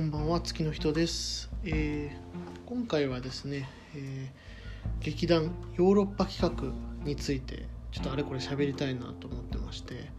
[0.00, 6.72] こんばんは月の人です、えー、今回はですね、えー、劇団ヨーロッパ企画
[7.04, 10.10] についてちょっとあれこれ喋りたいなと思ってまして、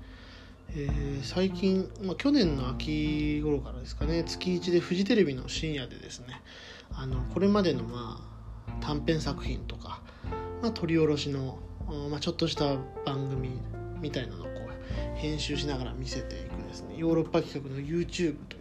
[0.76, 6.28] えー、最近、まあ、去年の秋頃からですかね月1でフジテレビの深夜でですね
[6.94, 8.22] あのこれまでのま
[8.68, 10.04] あ短編作品とか、
[10.62, 11.58] まあ、撮り下ろしの、
[12.12, 13.50] まあ、ちょっとした番組
[14.00, 18.61] みたいなのをこう編集しながら見せていくですねヨーロッパ企画の YouTube と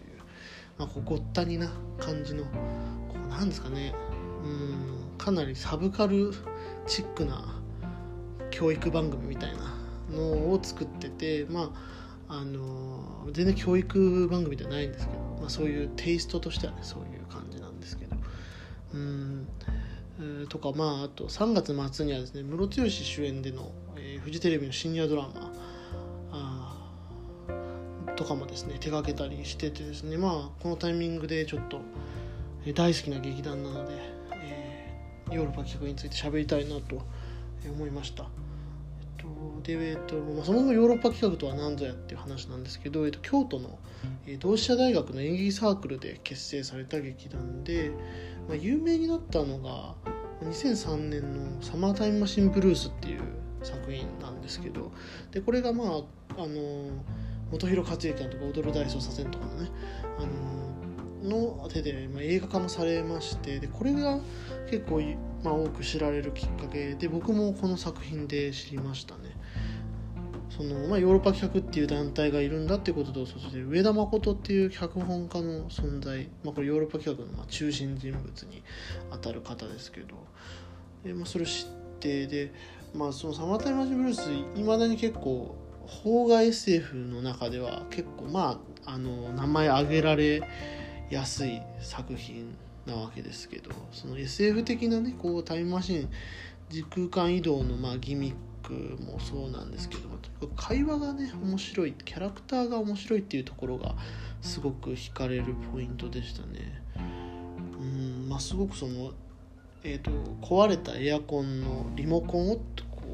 [0.79, 2.51] まあ、こうごったにな感じのこ
[3.27, 3.95] うなんですかね。
[4.45, 6.33] うんかなりサブカル
[6.87, 7.60] チックな
[8.51, 9.74] 教育番組みたいな
[10.10, 11.73] のを作っててま
[12.29, 18.16] ああの全然教育番組ではないんですけど、まあ、そういうテイストとしてはねそういう感じなんですけど。
[18.95, 19.48] うん
[20.51, 25.49] とかまああと3月末にはですねムロツヨシ主演での、えー、フジテレビのシニアドラマ
[28.20, 31.80] とかもですね手がけたりしててですねまあこのタイミングでちょっと
[32.74, 33.95] 大好きな劇団なので、
[34.35, 37.01] えー、ヨーロッパ企画について喋りたいなと
[37.65, 38.26] 思いました。
[39.63, 43.79] で、えっとまあ、そもそもヨーロッパ企画とは何ぞやっていう話なんですけど、えっと、京都の、
[44.26, 47.91] えー、同志社大学の演劇サークルで結成された劇団で、
[48.48, 49.95] まあ、有名になったのが
[50.45, 53.21] 2003年の「サマータイムマシンブルース」っていう
[53.63, 54.93] 作品なんですけど
[55.30, 55.88] でこれがまあ
[56.37, 56.91] あの
[57.51, 59.70] 本広克行監督「踊る大捜査線」とかのね、
[60.18, 60.60] あの
[61.23, 64.20] の手で、まあ、映画化もされましてでこれが
[64.70, 65.00] 結構、
[65.42, 69.37] まあ、多く知られるきっかけで僕もこの作品で知りましたね。
[70.50, 78.62] そのまあ、ヨーロッパ企画っていう団体がいるんだっていうこととそして上田誠っていう脚本家の存在、まあ、これヨーロッパ企画のまあ中心人物に
[79.10, 80.16] あたる方ですけど
[81.04, 82.53] で、まあ、それを知ってで、
[82.92, 84.28] まあ、その「サマータイマジブルース」
[84.59, 85.56] いまだに結構
[86.03, 90.43] 邦画 SF の中では結構まああの名前挙げられ
[91.10, 92.56] やすい作品
[92.87, 96.09] なわけですけどその SF 的なねこうタイムマシン
[96.69, 100.10] 時空間移動のまあギミックもそうなんですけど
[100.56, 103.94] 会話がね面白いキャラクターが面白いっていうところが
[104.41, 106.82] すごく惹かれるポイントでしたね。
[107.81, 109.12] うんまあ、すごくその、
[109.82, 110.10] えーと、
[110.43, 112.62] 壊れたエアコンのリモコンをこ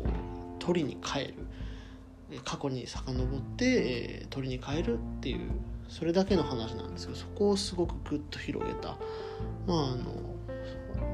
[0.05, 1.35] う取りに帰る
[2.45, 3.65] 過去に遡って、
[4.23, 5.51] え、鳥に変えるっていう
[5.89, 8.97] それだけの話なんですけどそこをすごくグッと広げた。
[9.67, 10.37] まああの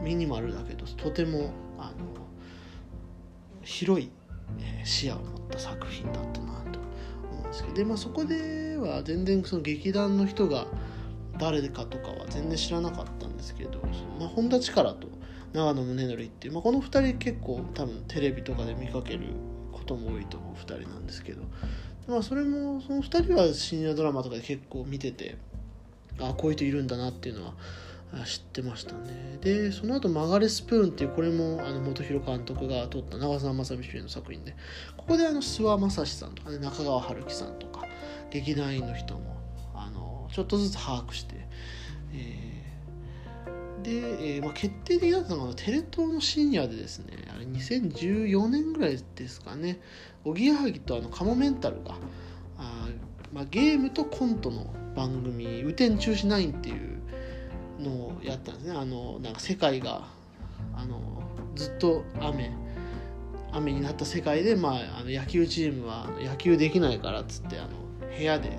[0.03, 2.23] ミニマルだけどとてもあの
[3.63, 4.11] 広い、
[4.85, 6.81] 視野を持った作品だったなと
[7.31, 10.67] 思うんですけどで、まあ、そこでは全然その劇団の人が
[11.39, 13.81] 誰かとかは全然知らなかったんですけど、
[14.19, 15.09] まあ、本田力と
[15.53, 19.21] 長野宗則っていう、まあ、この2人結構多分テレビとかで見かける
[19.83, 21.43] ことも多いと思う2人なんですけど、
[22.09, 25.37] まあ、それもその2人は深夜ドラマとかで結構見てて
[26.21, 27.55] あこういう人いるんだなっていうのは
[28.27, 29.39] 知ってましたね。
[29.41, 34.55] でその後曲がれスプーンっていうこれもあの本広監督が撮った長澤まさみ主演の作品で
[34.97, 37.87] ここであの諏訪正史さんとか、ね、中川春樹さんとか
[38.31, 39.37] 劇団員の人も
[39.75, 41.35] あのちょっとずつ把握して、
[42.13, 42.52] えー
[43.83, 49.81] で、えー、まあ、決定的だったのがテレ東の深夜でですねあれ2014年ぐらいですかね
[50.25, 51.97] おぎやはぎとあのカモメンタルが
[52.59, 52.89] あ、
[53.33, 57.03] まあ、ゲームとコントの番組「雨天中止9」っていう
[57.81, 58.73] のをやったんですね。
[58.73, 60.07] あのなんか世界が
[60.75, 61.23] あの
[61.57, 62.53] ずっと雨
[63.53, 67.83] 雨になった世界で、まあ、あの野球チームは野球できないからっつってあの
[68.17, 68.59] 部屋で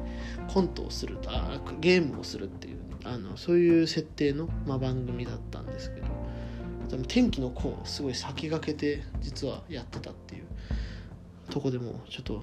[0.53, 2.72] コントをするあゲームをするっていう
[3.03, 6.07] あのそういう設定の、まあ、番組だったんですけど
[7.07, 10.43] 天気の子をすごい先駆けて実はやってたっていう
[11.49, 12.41] とこでもちょっと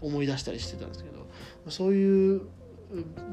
[0.00, 1.26] 思い出したりしてたんですけど
[1.70, 2.42] そういう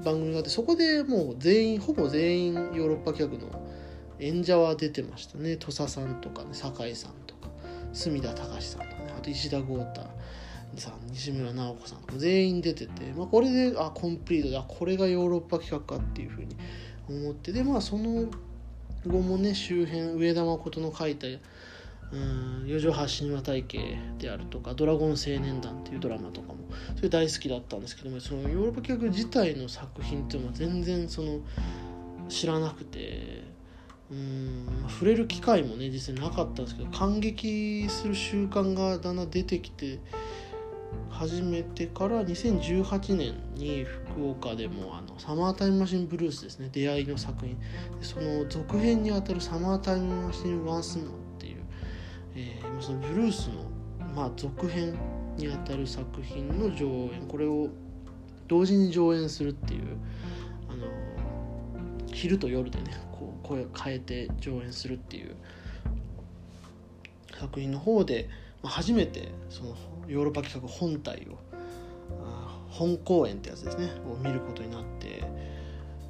[0.03, 3.47] 番組があってそこでもう全員ほぼ全員ヨーロッパ客の
[4.19, 5.55] 演者は出てましたね。
[5.57, 7.49] 土佐さんとかね酒井さんとか
[7.93, 10.01] 隅田隆さんとかねあと石田豪太
[10.78, 16.55] さん西村直子さん全員出てて、まあ、これであコンプリートだこれがヨーロッパ企画かっていうふうに
[17.09, 18.29] 思ってでまあその
[19.05, 21.28] 後もね周辺上田誠の書いた
[22.11, 26.59] 「うん四畳半神話体系」であるとか「ドラゴン青年団」っていうドラマとかも
[26.96, 31.40] それ大好きだったんですけどもそのヨーロッパ企画自体の作品っていうのは全然その
[32.28, 33.43] 知らなくて
[34.11, 39.99] うん触れる機会もね実際なかったんですけど感激する習慣がだんだん出てきて
[41.09, 46.70] 始めてから2018年に福岡でもあのサマータイムマシンブルースですね。
[46.72, 47.58] 出会いの作品。
[48.02, 51.56] その続編にあたるサマータイムマシンワンスモンっていう、
[52.36, 53.70] えー、そのブルースの、
[54.16, 54.97] まあ、続編
[55.38, 57.28] にあたる作品の上演。
[57.28, 57.70] これを
[58.47, 59.97] 同時に上演するっていう
[60.70, 60.88] あの
[62.12, 65.36] 昼と夜でねこう声を変えて上演するっていう
[67.40, 68.28] 作品の方で、
[68.62, 69.76] まあ、初めてその
[70.09, 71.38] ヨーロッパ企画本体を
[72.70, 75.23] 本公演ってやつですねを見ることになって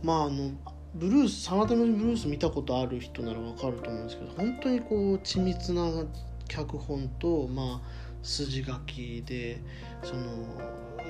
[0.03, 0.51] まああの
[0.95, 6.05] ブルース真田のブルース見たことある人ならわかると思うんですけど本当にこう緻密な
[6.47, 9.61] 脚本とまあ筋書きで
[10.03, 10.45] その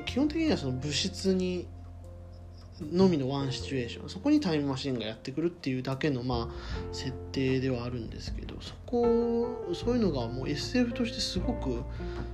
[0.06, 1.68] 基本的にはその物質に
[2.92, 11.84] のみのワンシチュエーションそこにタイムマシンがやってくるっていうだけのまあ設定ではあるんですけどそこそういうのがもう SF としてすごく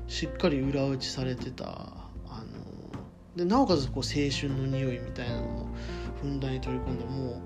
[0.08, 2.44] しっかり裏打ちされてたあ
[3.36, 5.68] のでなおかつこう青春の匂いみたいなのも
[6.22, 7.42] ふんだんに取り込んだも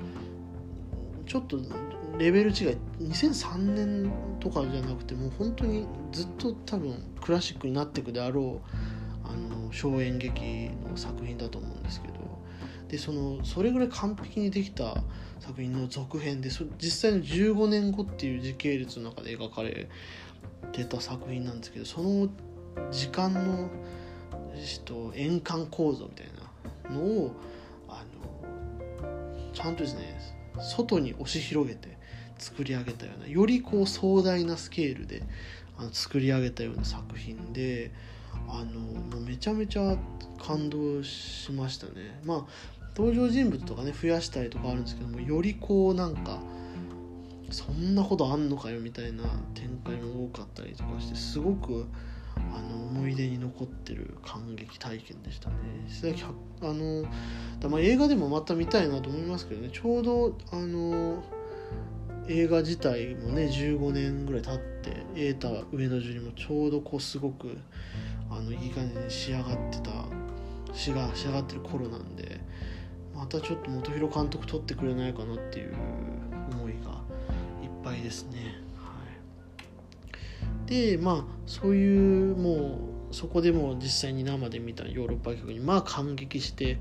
[1.25, 1.57] うちょっと
[2.17, 12.18] レベル違い2003年とかじゃなくてもう本当にずっと多分クラシックになっていくであろうあの小演劇の作品だと思うんですけど
[12.89, 14.95] でそのそれぐらい完璧にできた
[15.39, 19.87] 作品の続編でそ実際の15年後っていう時系列の中で描かれ
[20.71, 22.27] てた作品なんですけどその
[22.91, 23.69] 時間の
[24.85, 26.27] と円環構造みたい
[26.89, 27.31] なのを
[27.87, 28.03] あ
[29.01, 30.19] のちゃんとですね
[30.59, 31.97] 外に押し広げて
[32.37, 35.23] 作り上げたようなよりこう壮大なスケールで
[35.77, 37.91] あの作り上げたような作品で
[38.47, 39.97] あのもうめちゃめちゃ
[40.41, 42.19] 感動しましたね。
[42.23, 46.39] まあ登場人物とかね増やしたりとかあるんですけどもよりこうなんか
[47.51, 51.87] そんなことあんのかよみたいな展開も多かったりとかしてすごく
[52.37, 55.55] あの思い出に残ってる感激体験でしたね。
[56.61, 57.03] あの
[57.59, 59.69] だま映画でもまた見たいなと思いますけどね。
[59.73, 61.23] ちょうどあの
[62.27, 67.57] 映画自体もね15年ぐらい経って瑛太上野樹里もちょうどこうすごく
[68.29, 69.91] あのいい感じに仕上がってた
[70.73, 72.38] 仕が仕上がってる頃なんで
[73.19, 75.73] またちょっと本広監督取ってくれないかなっていう
[76.53, 76.91] 思いが
[77.61, 78.55] いっぱいですね。
[78.77, 78.93] は
[80.65, 82.79] い、でまあそういうも
[83.11, 86.79] うそこでも実際に生で見たヨーロッパ曲にまあ感激して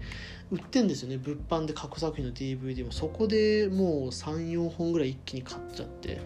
[0.52, 1.18] 売ってんですよね。
[1.18, 2.92] 物販で過去作品の DVD も。
[2.92, 6.20] そこでもう34本ぐらい一気に買っちゃって。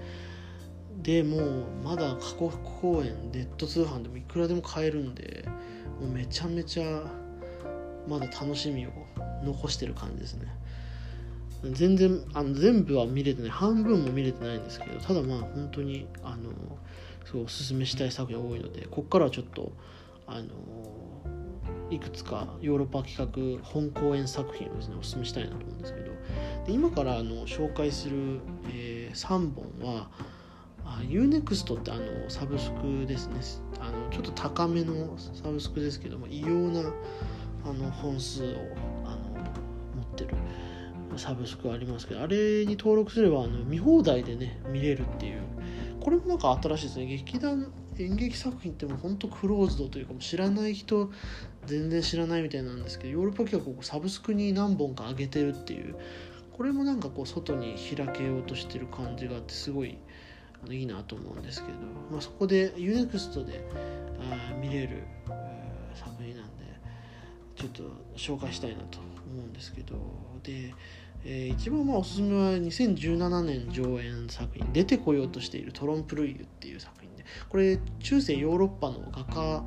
[1.02, 2.50] でもうまだ過去
[2.80, 5.48] 公演ネット通販でもいくらでも買えるんで
[6.00, 7.02] もうめちゃめちゃ
[8.06, 8.90] まだ楽しみを
[9.42, 10.48] 残してる感じですね。
[11.72, 13.50] 全然あの全部は見れてない。
[13.50, 16.50] 半分も見れてないんですけどただまあ本当にあの
[17.24, 19.72] すごいおすすめしたい作品多いのでここからはちょっと
[20.26, 20.48] あの
[21.90, 26.12] いくつかヨーロッパ企画本公演作品をですねおすすめしたいなと思うんですけど。
[26.66, 28.40] で今からあの紹介する、
[28.72, 30.08] えー、3本は
[31.08, 33.40] UNEXT ってあのサブスクですね。
[33.80, 36.92] あのちょっと高めのサブスクですけども異様な
[37.64, 38.56] あの本数を
[40.12, 40.30] ってる。
[41.16, 45.42] サブスクありますけどあれに登録すればあの見放題でね見れるっていう。
[46.00, 47.06] これもなんか新しいですね。
[47.06, 51.10] 劇団演劇作品ってもうほんとクローズドというか知らない人
[51.66, 55.96] 全然知らないみたいなんですけどヨーロッパ企画をサブスクに何本か上げてるっていう。
[56.52, 59.98] これもなんかこう外に開けようとしてる感じがあってすごい
[60.62, 61.78] あのいいなと思うんですけど、
[62.10, 63.64] まあ、そこで UNEXT で
[64.20, 65.02] あ見れる
[65.94, 66.64] 作品なんで
[67.56, 67.82] ちょっと
[68.16, 69.11] 紹介したいなと。
[69.32, 69.96] 思うんですけど
[70.42, 70.74] で、
[71.24, 79.64] えー、一番まあおすすめは2017年上演作品「出てこようとしているトロンプ・ルイユ」っていう作品でこれ中世ヨーロッパの画家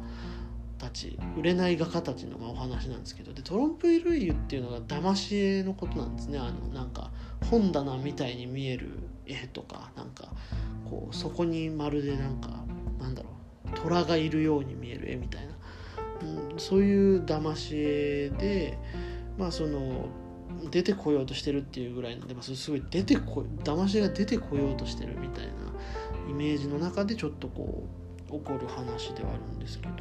[0.78, 6.38] たち売れない画家たちのまお話なんですけどでトロンプ・ルイユっていうのが騙し絵のことなんですね。
[6.38, 7.12] あのなんか
[7.50, 8.90] 本棚みたいに見える
[9.26, 10.30] 絵とかなんか
[10.90, 12.50] こうそこにまるでなんか
[13.00, 13.36] なんだろう
[13.76, 15.54] 虎がいるように見える絵みたいな、
[16.52, 18.78] うん、そういう騙し絵で
[19.38, 20.08] まあその
[20.72, 25.52] 出てこようとしてるっていうぐらいなんで、まあ、すごい出てこ騙しが出てこようとしてるみたいな
[26.30, 27.88] イメージの中でちょっとこ
[28.30, 29.94] う起こる話ではあるんですけど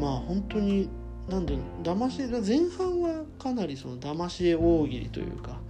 [0.00, 0.88] まあ本当に
[1.28, 5.60] なんで騙し前半はかなりその騙し絵大喜利というか、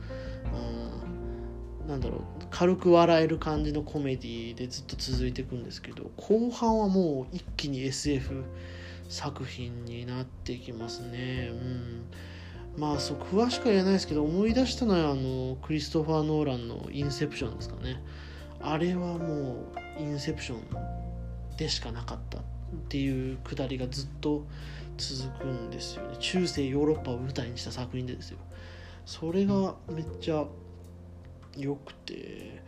[1.83, 2.21] うん、なんだろう
[2.51, 8.45] 軽く笑える感じのコメディでずっと続いていくんですけど後半はもう一気に SF
[9.09, 11.51] 作品になってきますね。
[11.51, 12.05] うん
[12.79, 18.01] まあそう詳しくは言えないですけど思い出したのはあのクリストファー・ノーランの「インセプション」ですかね。
[18.61, 19.67] あれはも
[19.99, 22.43] うインセプションでしかなかったっ
[22.89, 24.47] ていうくだりがずっと
[24.97, 26.17] 続くんですよね。
[26.19, 28.39] 中世ヨーロッパを舞台にした作品でですよ。
[29.05, 30.47] それがめっちゃ
[31.57, 32.63] 良くて。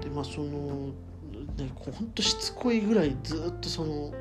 [0.00, 4.12] でまあそのほんとしつこいぐらいずっとその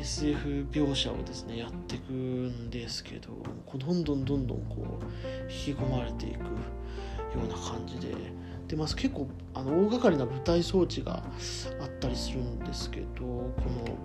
[0.00, 3.30] SF 描写をですねやっていくんですけど
[3.76, 6.44] どんどんどんどんこう引き込まれていくよ
[7.44, 8.14] うな感じで
[8.68, 11.22] で、まあ、結構あの大掛かりな舞台装置が
[11.80, 13.52] あったりするんですけどこ
[13.86, 13.98] の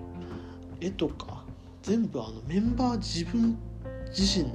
[0.79, 1.43] 絵とか
[1.83, 3.57] 全部あのメンバー自分
[4.09, 4.51] 自身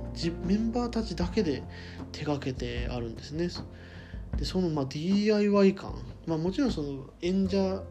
[0.46, 1.62] メンバーたちだけで
[2.12, 3.48] 手がけてあるんですね。
[4.36, 5.94] でそのまあ DIY 感、
[6.26, 7.82] まあ、もちろんその演者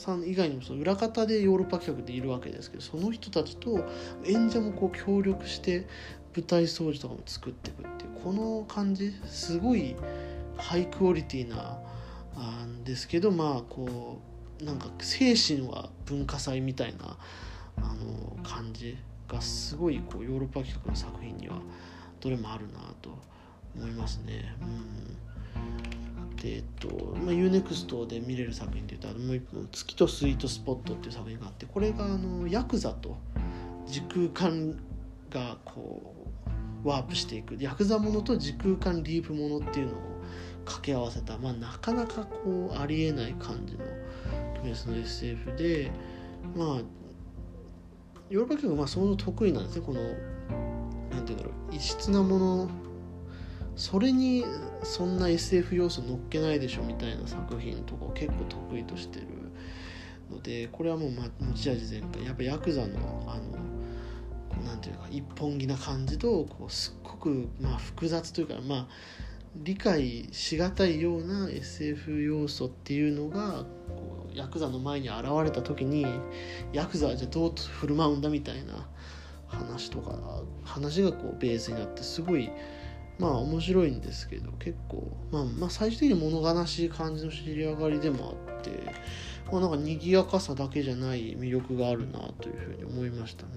[0.00, 3.86] さん以外にもその裏方でヨーロッパ企画でいるわけですけどその人たちと
[4.24, 5.86] 演者もこう協力して
[6.34, 9.94] 舞台掃除とかも作っていくっていうこの感じすごい
[10.56, 11.78] ハイクオリティな
[12.36, 14.20] あんですけどまあこ
[14.60, 17.16] うなんか精神は文化祭みたいな
[17.76, 18.96] あの感じ
[19.28, 21.56] がすごいこうヨーロッパ企画の作品には
[22.20, 23.10] どれもあるなと
[23.76, 24.54] 思いますね。
[24.60, 25.99] うん
[26.48, 33.18] えっとまあ、UNEXT で見れる作品でいうともう一本「月とスイートスポット」っていう作品があってこれがあのヤクザと
[33.86, 34.78] 時空間
[35.30, 36.14] がこ
[36.84, 39.96] うワープしていくヤクザものと時空間リープものっていうのを
[40.64, 43.84] 掛け合わせた、まあ、なかなかこうありえない感じの
[44.64, 45.90] メスの SF で
[46.56, 46.82] まあ
[48.30, 49.82] ヨーロッパ企画まあその得意なんですね。
[49.84, 50.00] この
[51.10, 52.70] なんていうんだろう異質なもの
[53.76, 54.44] それに
[54.82, 59.26] そんな SF 要素乗っけないでしょみたいな作品とかを結構得意としてる
[60.30, 62.24] のでこれはもう持ち味全開。
[62.24, 63.70] やっぱヤクザのあの
[64.64, 68.86] なんていうか一本気な感じとこうすっごくまあ複雑というかまあ
[69.56, 76.06] 理解しがたいような SF 要素っていうのがこうヤクザの前に現れた時に
[76.72, 78.86] ヤクザはじゃあどう振る舞うんだみたいな
[79.48, 82.50] 話とか話がこうベースになってすごい
[83.20, 88.70] まあ面白いんですけど結構、まあ、まあ最終的に物悲しい感じの知り上がりでもあって、
[89.52, 93.50] まあ、なんか賑やかさだけじゃない魅力があるなというふうに思いましたね。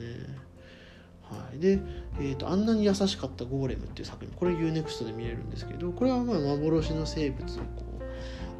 [1.23, 1.79] はい、で、
[2.19, 7.85] えーと「あんなに優しかったゴーレム」っていう作品これ UNEXT で見れるんですけどこれはまあ幻の生物をこ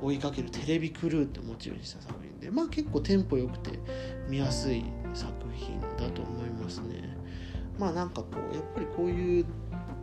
[0.02, 3.78] う追いかけるテレビクルーってモチーフにした作品でまあ結構テンポ良くて
[4.28, 7.18] 見やすい作品だと思いますね。
[7.78, 9.46] まあなんかこうやっぱりこういう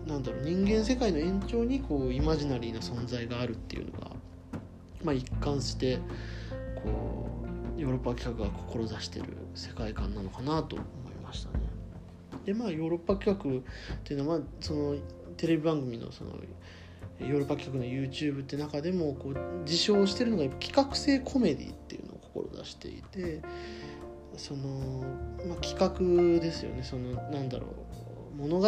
[0.06, 4.10] なんだろう人間世界の延長にこうイマジナリーな存在があるっていうのが、
[5.04, 5.98] まあ、一貫して
[6.82, 7.42] こ
[7.76, 11.64] うヨーロッパ企画が志してる世界観なのかなと思いましたね。
[12.44, 14.96] でまあヨーロッパ企画っていうのはその
[15.36, 16.32] テレビ番組のその
[17.20, 22.20] ヨーロッパ企画の YouTube って中でもこう自称してるのが企画性コメディっていうのを
[22.62, 23.42] 志していて
[24.36, 25.04] その、
[25.46, 27.66] まあ、企画ですよねそのなんだろ
[28.34, 28.66] う物語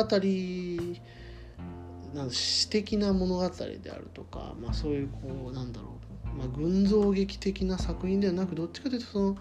[2.14, 5.98] なん詩的な物語であるとか、まあ、そういうこうなんだろ
[6.34, 9.36] う、まあ、群像劇的な作品ではなくどっちかというとその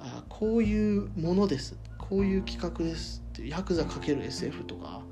[0.00, 5.02] あこういうものですこういう企画ですってヤクザる s f とか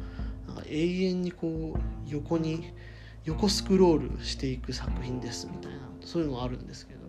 [0.46, 2.72] なんか永遠にこう横に
[3.24, 7.00] 横スクロールしていく作品ですみたいなそういうのがあるんですけど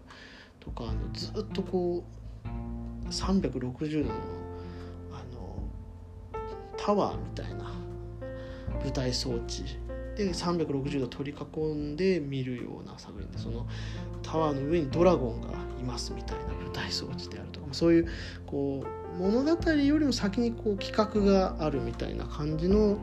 [0.59, 2.03] とかあのずっとこ
[3.05, 4.15] う360度の
[5.11, 5.63] あの
[6.77, 7.82] タワーみたいな
[8.83, 9.63] 舞台装置。
[10.15, 13.65] で360度取り囲んで見るような作品でその
[14.21, 15.49] タワーの上にドラゴンが
[15.79, 18.07] いますみたいな舞台装置であるとかそういう
[18.45, 22.99] こう物語よりも先にこう企画があるみたいな感じの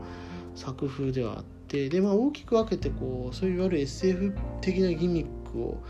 [0.55, 5.83] 作風ではあってで、まあ、大きく分けてこうそういういわゆる SF 的なギミックを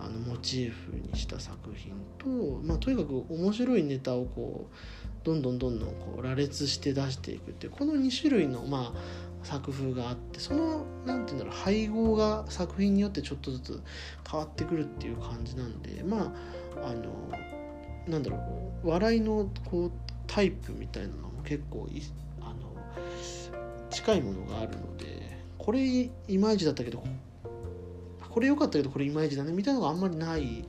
[0.00, 2.28] あのモチーフにした作品と、
[2.62, 4.76] まあ、とにかく面白いネタをこう
[5.24, 8.98] どんどんどんどんこう羅列して出していくってこの2種類の、まあ、
[9.46, 13.82] 作風があってその何て言うんだろう配合が作品によってちょっとずつ
[14.28, 16.34] 変わってくるっていう感じなんでま
[16.82, 17.04] ああの
[18.08, 18.38] なんだろ
[18.82, 19.92] う笑いのこう
[20.26, 21.88] タイプみたいなのも結構
[22.40, 22.54] あの
[23.88, 27.04] 近いものがあるのでこれいまいちだったけど
[28.28, 30.64] これ良かったけどこれいまいちだねみたいなのがあんまりない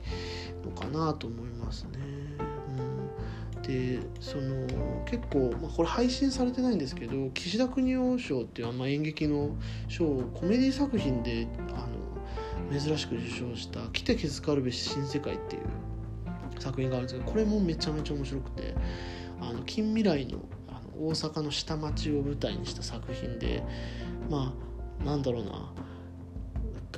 [0.64, 1.98] のかなと思いますね。
[3.68, 4.66] でその
[5.04, 9.54] 結構、まあ、これ配信されてないんですけど岸田邦夫賞っていう、ま、演劇の
[9.88, 11.46] 賞をコメディ作品で
[11.76, 11.86] あ
[12.72, 15.62] の珍しく受賞した「来て気づかるべし新世界」っていう
[16.58, 18.74] 作品があるんですけどこれもめちゃめちゃ面白くて
[19.38, 23.62] あの近未来のあの大阪の下町を舞台にした作品で
[24.30, 24.54] ま
[25.02, 25.70] あなんだろうな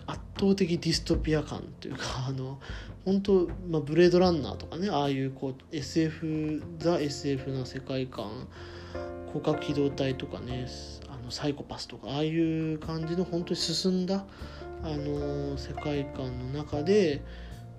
[0.07, 2.59] 圧倒的ディストピア感というかあの
[3.05, 8.49] 本当、まあ、ブレードランナーとかねああいうこう SF ザ SF な世界観
[9.29, 10.67] 広角機動隊とかね
[11.09, 14.25] あのサイコパスとかああいう感じの本当に進んだ
[14.83, 17.23] あの世界観の中で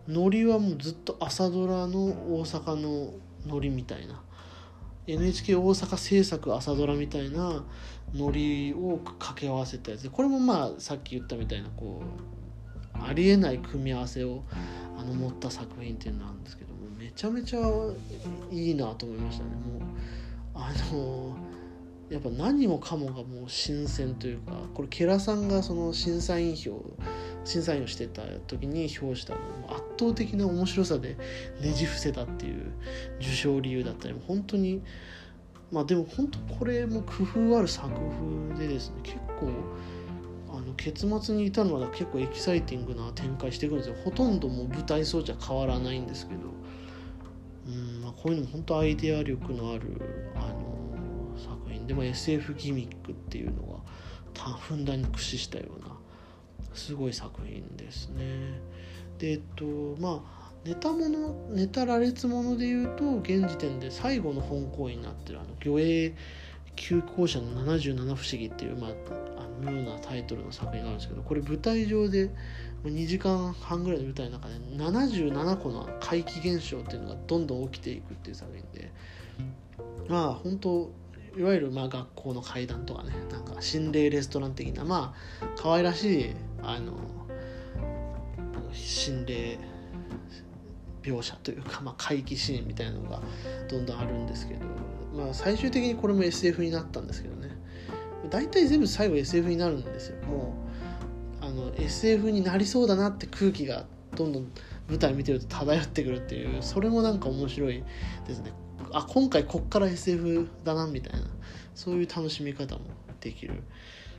[0.08, 3.14] ノリはもうずっと朝ドラの大阪の
[3.46, 4.22] ノリみたいな
[5.08, 7.64] NHK 大阪制作朝ドラみたいな
[8.14, 14.44] ノリを掛け合わせたやつでこれもまあさっき言ったみたいなこうありえない組み合わせを
[14.98, 17.60] あの持った作品っていうのなんですけどもめちゃめちゃ
[18.52, 19.50] いいなと思いましたね。
[19.52, 19.82] もう
[20.54, 21.36] あの
[22.12, 26.84] やっぱ何もかもがもう新鮮というかこれケラさんがその審査員票
[27.46, 29.40] 審査員をしてた時に表したの
[29.70, 31.16] 圧倒的な面白さで
[31.62, 32.74] ねじ伏せたっていう
[33.22, 34.82] 受賞理由だったりも本当に
[35.72, 39.50] まあでも本当これも工夫ある作風でですね結構
[40.54, 43.96] あの結末に至るまでは結構エキサイティングな展開していくんですよ。
[44.04, 46.42] ほとんどもう舞台装置は変わらないんですけど
[47.68, 50.02] うん、まあ、こういうのも本当アイデア力のある
[50.36, 50.71] あの
[51.38, 53.64] 作品でも SF ギミックっていうの
[54.34, 55.96] がふんだんに駆使したような
[56.74, 58.60] すごい作品ですね。
[59.18, 59.66] でえっと
[60.00, 66.16] まあネタものネタ羅列もので言うと現時点で最後の本公演になってるあの魚影
[66.76, 68.92] 旧校舎の77不思議っていう、まあ、
[69.38, 72.30] あの妙なタイトルの作品があるんですけどこれ舞台上で
[72.84, 78.92] 2時間半ぐらいの舞台の中で77個の怪奇現象っていうのがどんどん起きていくっていう作品で
[80.08, 80.92] まあ本当
[81.38, 86.94] いわゆるまあ学校の階段とかねなんか心霊レストラン的なまあ可愛らしいあの
[88.74, 89.58] 心霊
[91.04, 93.22] 描写というか、まあ、怪奇シーンみたいなのが
[93.70, 94.66] どんどんあるんですけど、
[95.16, 97.50] まあ、最終的にこれも SF になったんですけどね。
[98.30, 100.24] 大体全部最後 SF になるんですよ。
[100.28, 100.54] も
[101.42, 103.86] うあの SF になりそうだなって空気が
[104.16, 104.52] どんどん
[104.88, 107.84] 舞台見てると漂ってくるっていうそれもなんか面白い
[108.28, 108.52] ですね。
[108.94, 111.28] あ今回こっから SF だなみたいな
[111.76, 112.82] そういう楽しみ方も
[113.20, 113.64] できる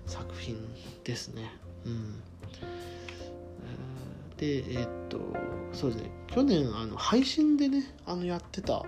[0.07, 0.57] 作品
[1.05, 1.51] ですね。
[1.85, 2.23] うん。
[4.37, 5.19] でえー、っと
[5.73, 6.11] そうですね。
[6.27, 8.85] 去年あの配信でねあのやってた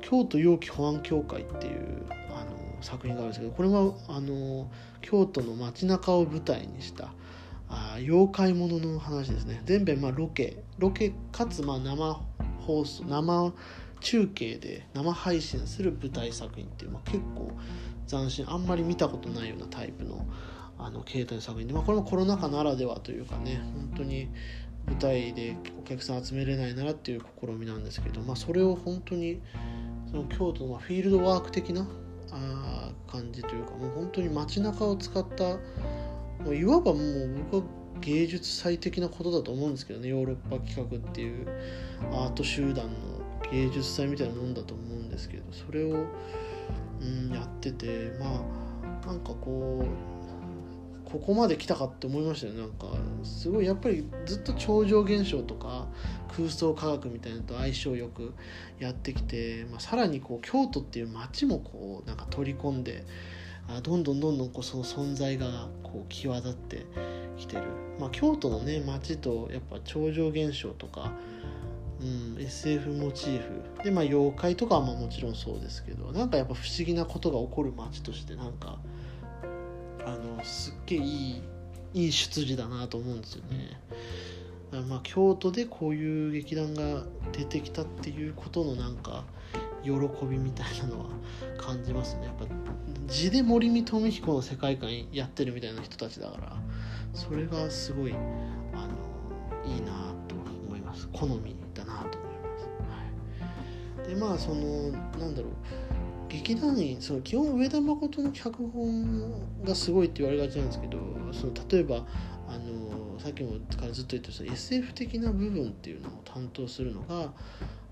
[0.00, 7.12] 京都陽気保安協会っていうあの作品があるんですけどこれはあの京都の街中を舞台にした
[7.68, 9.62] あ妖怪ものの話ですね。
[9.64, 10.62] 全編まあロケ。
[10.78, 12.20] ロケかつまあ生
[12.60, 13.52] 放送生
[14.00, 17.50] 中継で生配信する舞台作品っていう、まあ、結構
[18.06, 18.48] 斬新。
[18.50, 20.26] あんまり見たことないようなタイプの
[20.76, 24.28] あの形態の作品で、まあ、これもコロナ禍ならではというかね本当に
[24.86, 29.40] 舞台でお客さん集めれないならっていう試みなんですけど、まあ、それを本当に
[30.10, 31.86] その京都のフィールドワーク的な
[32.32, 35.44] あ感じというかもう本当に街中を使った
[36.42, 37.62] もういわばもう僕は
[38.00, 41.46] 芸術祭的なことだと思うんですけどねヨーロッパ企画っていう
[42.12, 42.92] アート集団の
[43.54, 46.06] 芸術祭みたいなもんだと思うんですけどそれを、
[47.00, 48.42] うん、やっててま
[49.04, 52.86] あなんかこうここまで来たかって思いましたよなんか
[53.22, 55.86] すごいやっぱりずっと超常現象とか
[56.36, 58.34] 空想科学みたいなのと相性よく
[58.80, 63.04] やってきて、まあ、さらにこう京都っていう街もこうなんか取り込んで
[63.68, 66.86] あどんどんどんどんこうその存在がこう際立って
[67.36, 67.62] きてる、
[68.00, 71.12] まあ、京都のね街とやっぱ超常現象とか、
[72.38, 73.84] SF モチーフ。
[73.84, 78.78] で、まあ、妖怪とかはまあもちろんそうですけどなんかやっぱ不思議なことが起こる街としてなんか
[80.04, 81.42] あのすっげえいい
[81.94, 83.80] いい出自だなと思うんですよね。
[84.88, 89.24] まあ、京都でこういう劇団が出てきたっていうことのなんか
[89.84, 89.92] 喜
[90.28, 91.06] びみたいなのは
[91.58, 92.26] 感じますね。
[92.26, 92.46] やっぱ
[93.06, 96.56] 字で森見富彦の世界観やってるみたいな人たちだから
[97.12, 99.92] それがすごいあのいいな
[100.26, 100.34] と
[100.66, 101.08] 思います。
[101.12, 102.18] 好みだなと、
[104.06, 105.52] でまあそのなんだろう。
[106.34, 110.98] 劇団員その基本上田誠の脚本がすごいって言われがちなんですけど
[111.32, 112.04] その例えば
[112.48, 117.32] あのさっきもからずっと言ってた SF 的な部分っていうのを担当するのが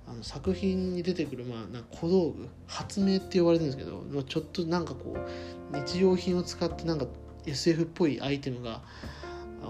[0.09, 7.07] あの作品に出てくる、まあ、な小道具発明って呼ばれてるんですけどまあちょっとなんかこう日用品を使ってなんか
[7.47, 8.83] SF っぽいアイテムが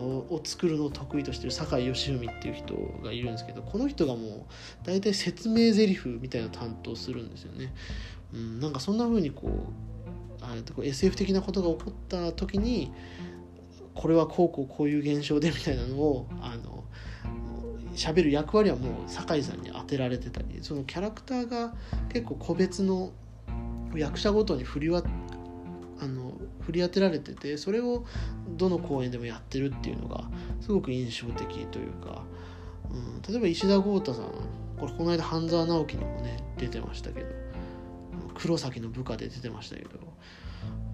[0.04, 4.30] を作るのを得意としてる酒井義文っていう人がいるんですけどこの人がもう
[4.84, 7.72] 大体説明台詞みたいな担当するんですよね。
[8.34, 12.92] うん、なんかそんな風にこうあこう SF 的なことが起こった時に
[13.94, 16.84] これはこうこうこういう現象でみたいなのをあの
[17.94, 21.74] 喋る役割はもう酒井さんに当てられてたりそのキャラクターが
[22.08, 23.12] 結構個別の
[23.94, 25.31] 役者ごとに振りわあの
[26.66, 28.04] 振り当てられててそれを
[28.48, 30.24] どの公演でもやってるっていうのが
[30.60, 32.22] すごく印象的というか、
[32.90, 34.24] うん、例えば石田豪太さん
[34.78, 37.26] これこの間半沢直樹にもね出てましたけど
[38.34, 39.90] 黒崎の部下で出てましたけど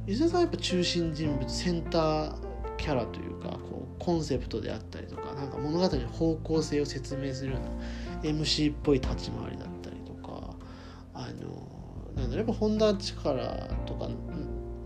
[0.07, 2.35] 石田さんはやっぱ中心人物センター
[2.79, 10.55] キャラというかこうコンセプトであったりとかなんか物語の方向性を説明するような MC っぽい立ち回りだったりとか
[11.15, 11.79] あの
[12.15, 14.09] なんだろうやっぱ本田力とか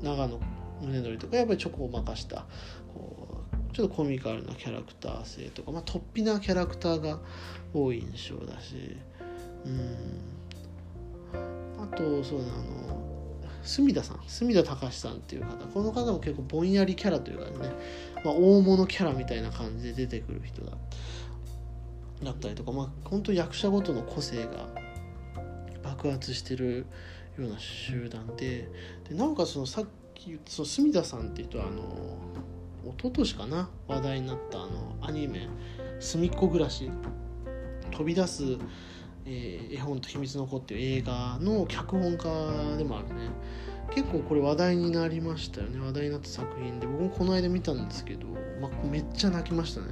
[0.02, 0.40] 長野
[0.82, 2.46] 宗則とかやっぱりチョコを任した
[2.94, 7.20] こうちょっとコミカルなキャラクター性とか、まあ、突飛なキャラクターが
[7.72, 8.96] 多い印象だし
[9.64, 10.32] うん。
[11.82, 13.12] あとそうだねあの
[13.62, 17.72] 隅田さん隅田隆さんっていう方この方も結構ぼんやりキャラというかね、
[18.24, 20.72] まあ、大物キャラみたいな感じで出てくる人だ
[22.24, 24.68] だったりとかまあ本当役者ごとの個性が
[25.82, 26.86] 爆発してる
[27.38, 28.68] ような集団で
[29.08, 29.88] でなおかつそのさっき
[30.28, 32.18] 言ったその隅田さんっていうとあの
[32.84, 35.48] 一昨年かな話題になったあのアニメ
[36.00, 36.90] 「すみっこ暮らし」
[37.90, 38.42] 飛び出す、
[39.26, 43.30] えー、絵本と秘密の子っていう映画の脚本家でもあるね。
[43.94, 45.78] 結構これ話題になりましたよね。
[45.78, 46.86] 話題になった作品で。
[46.86, 48.26] 僕もこの間見たんですけど、
[48.60, 49.88] ま、めっちゃ泣きましたね。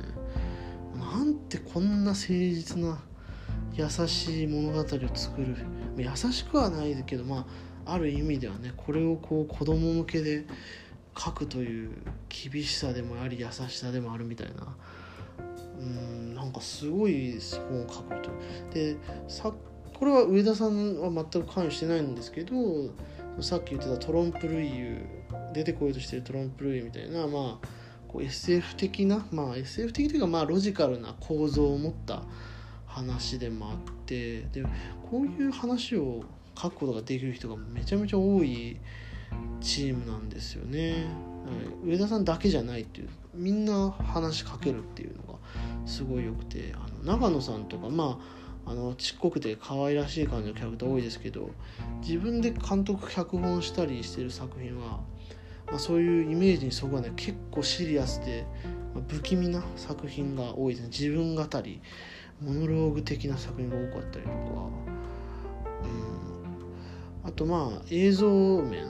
[0.98, 2.98] なんてこんな誠実な
[3.74, 5.54] 優しい物語を作る。
[5.98, 7.46] 優しくはないけどまあ
[7.86, 10.44] ある意味ではねこれをこう子供向けで
[11.16, 11.90] 書くという
[12.28, 14.74] 厳しさでもあり優しさでもあるみたいな。
[15.80, 17.38] うんなんかすごい
[17.68, 18.30] 本を書くと。
[18.72, 18.96] で
[19.28, 19.52] さ
[19.98, 22.54] これは上田さんは全く関与してないんですけど
[23.40, 25.06] さっき言ってたトロンプルイユ
[25.52, 27.68] 出てこようとしてるトロンプルイユみたいなまあ
[28.08, 32.22] こう SF 的なまあ SF 的というかまあロジカルな構造を持った
[32.86, 34.62] 話でもあってで
[35.10, 36.24] こういう話を
[36.56, 38.78] 書くことができる人がめちゃめちゃ多い
[39.60, 41.06] チームなんですよね、
[41.84, 45.38] 上田さんだけじゃないっていうみんな話しかけるっていうのが
[45.86, 48.18] すごいよくてあの長野さんとかま
[48.66, 51.50] ああのちっこくて可愛らしい感じのキャラクター多いですけど
[52.02, 55.00] 自分で監督脚本したりしてる作品は
[55.70, 58.44] まあ、そういうイメージにそこはね結構シリアスで、
[58.94, 60.88] まあ、不気味な作品が多いですね。
[60.90, 61.80] 自分語り
[62.42, 64.36] モノローグ的な作品が多かったりとか、
[65.84, 66.29] うん、
[67.24, 68.86] あとまあ映像面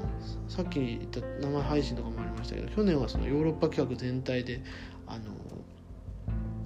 [0.49, 4.63] さっき言った生配信とかもありましたけど去年はそのヨーロッパ企画全体で
[5.07, 5.35] あの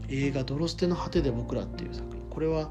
[0.09, 2.21] 映画「ドロステの果てで僕ら」っていう作品。
[2.31, 2.71] これは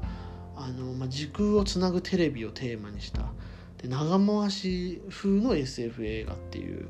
[0.56, 3.32] あの、まあ、時空をつなぐテレビをテーマにした。
[3.78, 6.88] で長回し風の SF 映画っていう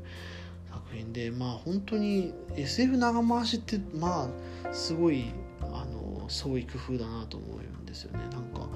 [0.69, 4.29] 作品でまあ本当に SF 長回しってま
[4.69, 8.19] あすごいあの創意工夫だなと思うんですよね。
[8.31, 8.67] なんか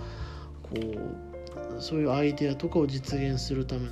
[0.64, 1.29] こう
[1.80, 3.92] そういうアイデアとかを実現するための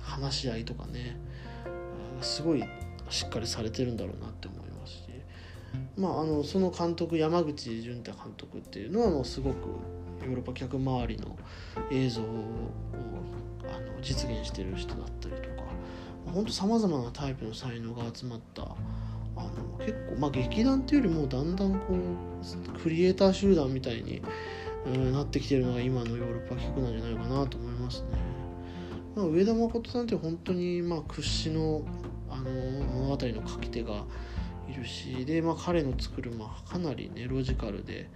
[0.00, 1.16] 話し合いとかね
[2.20, 2.64] すごい
[3.10, 5.02] しっかりされてるんだろうなって思いますし。
[5.96, 9.68] まああのその監督山口淳太監督っていうのはもうすごく
[10.24, 11.36] ヨーロッパ客周りの
[11.90, 12.24] 映像を
[13.64, 15.68] あの実現してる人だったりとか
[16.32, 18.66] 本当さまざまなタイプの才能が集まったあ
[19.36, 24.22] の結構まあ劇団っていうよりもだんだんこうクリエイター集団みたいに、
[24.86, 28.08] なってきてるのが今のヨーロッパ客なんじゃないかなと思いますね。
[29.16, 31.82] まあ、上田誠さんって本当にまあ屈指の
[32.30, 34.04] あの物語の書き手が
[34.68, 38.10] いるしで、まあ、彼の作る、まあ、かなりねロジカルで、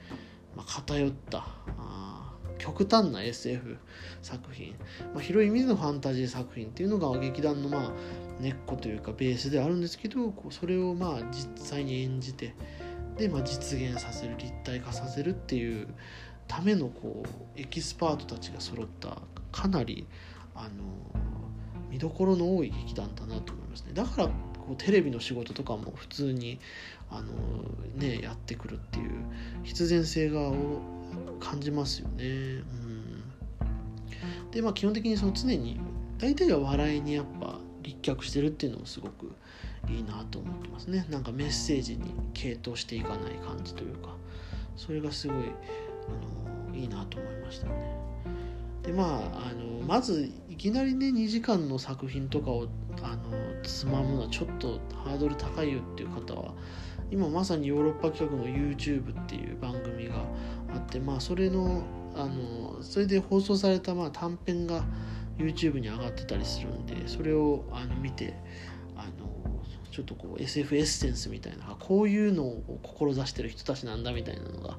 [0.55, 1.46] まあ、偏った
[1.79, 3.79] あ極端な SF
[4.20, 4.75] 作品、
[5.14, 7.92] まあ、広い意味でのファンタジー作品っていうのが劇団のまあ
[8.40, 12.55] 根っこというかベースであるんですけどこうそれをまあ実際に演じて
[13.16, 15.88] で、まあ、実現させる立体化させるっていう
[16.53, 17.23] ためのこ
[17.57, 19.17] うエキスパートたちが揃った
[19.51, 20.07] かなり
[20.55, 20.69] あの
[21.88, 23.95] 見どころの多い劇団だなと思いますね。
[23.95, 24.33] だからこ
[24.73, 26.61] うテレビの仕事とかも普通に
[27.11, 27.33] あの、
[27.97, 29.12] ね、やってくるっていう
[29.62, 30.55] 必然性がを
[31.41, 32.25] 感じますよね。
[32.25, 33.23] うん、
[34.51, 35.81] でまあ基本的にその常に
[36.19, 39.33] 大体は笑いにやっぱ立脚してるっていうのもすごく
[39.88, 41.07] いいなと思ってますね。
[41.09, 44.15] なんかメッセージに傾倒していかない感じというか
[44.77, 46.41] それがすごいあの
[46.75, 47.73] いいなと思いましたね。
[48.83, 52.69] でまああのまずいきなりね2時間の作品とかを
[53.03, 56.53] あのつまむのはちょっとハードル高いよっていう方は
[57.11, 60.15] 今まさにヨーロッパ企画の YouTube っていう番組が
[60.75, 64.85] あってまあそれのあのそれで放送されたまあ短編が
[65.39, 68.35] YouTube に上がってたりするんでそれをあの見て
[68.97, 69.33] あの
[69.91, 74.79] ちょっとこう SF エッセンスみたいなこういうのを志してる人たちなんだみたいなのが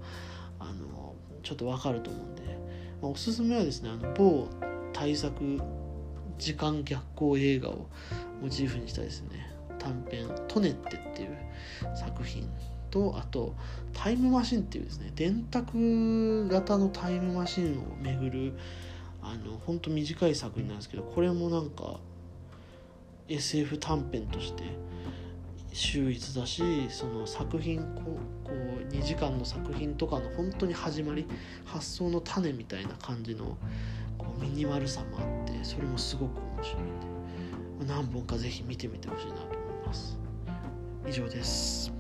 [0.59, 0.92] あの
[1.43, 2.41] ちょっと分かると思うんで、
[3.01, 4.47] まあ、おすすめはですねあの某
[4.93, 5.61] 大作
[6.37, 7.87] 時間逆行映画を
[8.41, 11.37] モチーフにしたですね短編「トネッテ」っていう
[11.95, 12.49] 作品
[12.89, 13.53] とあと
[13.93, 18.53] タイムマシンっていうですね電卓型のタイムマシンを巡る
[19.21, 21.99] あの本当短い作品なんですけどこれもなんか
[23.29, 24.63] SF 短編として
[25.73, 31.25] 秀逸だしその作品こうこう2時間の作品とかの本当に始まり
[31.65, 33.57] 発想の種みたいな感じの
[34.17, 37.13] こうミニマルさもあってそれもすごく面白いんで
[37.87, 40.17] 何本か是非見てみてほしいなと思います。
[41.07, 41.91] 以上です。